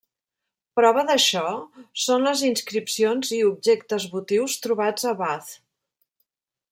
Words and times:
Prova 0.79 1.01
d'això 1.09 1.43
són 2.05 2.25
les 2.29 2.41
inscripcions 2.47 3.35
i 3.37 3.43
objectes 3.51 4.09
votius 4.15 4.57
trobats 4.65 5.07
a 5.13 5.15
Bath. 5.21 5.53